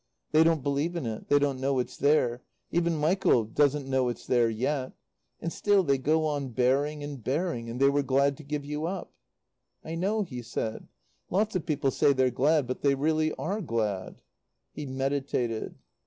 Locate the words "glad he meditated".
13.61-15.75